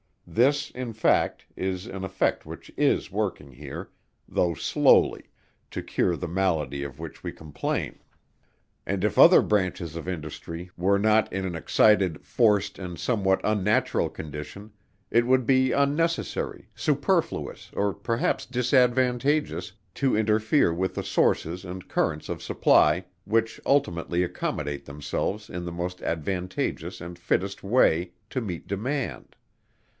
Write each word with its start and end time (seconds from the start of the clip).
This, 0.25 0.71
in 0.71 0.93
fact, 0.93 1.45
is 1.57 1.85
an 1.85 2.05
effect 2.05 2.45
which 2.45 2.71
is 2.77 3.11
working 3.11 3.51
here, 3.51 3.89
though 4.27 4.53
slowly, 4.55 5.25
to 5.71 5.83
cure 5.83 6.15
the 6.15 6.27
malady 6.27 6.83
of 6.83 6.99
which 6.99 7.21
we 7.21 7.33
complain; 7.33 7.99
and 8.85 9.03
if 9.03 9.19
other 9.19 9.41
branches 9.41 9.95
of 9.97 10.07
industry 10.07 10.71
were 10.77 10.97
not 10.97 11.31
in 11.33 11.45
an 11.45 11.53
excited, 11.53 12.23
forced, 12.25 12.79
and 12.79 12.97
somewhat 12.97 13.41
unnatural 13.43 14.09
condition, 14.09 14.71
it 15.11 15.27
would 15.27 15.45
be 15.45 15.71
unnecessary, 15.73 16.69
superfluous, 16.73 17.69
or 17.73 17.93
perhaps 17.93 18.45
disadvantageous, 18.45 19.73
to 19.95 20.15
interfere 20.15 20.73
with 20.73 20.95
the 20.95 21.03
sources 21.03 21.65
and 21.65 21.89
currents 21.89 22.29
of 22.29 22.41
supply, 22.41 23.03
which 23.25 23.59
ultimately 23.65 24.23
accommodate 24.23 24.85
themselves 24.85 25.49
in 25.49 25.65
the 25.65 25.71
most 25.73 26.01
advantageous 26.01 27.01
and 27.01 27.19
fittest 27.19 27.61
way, 27.63 28.11
to 28.31 28.39
meet 28.41 28.65
demand. 28.65 29.35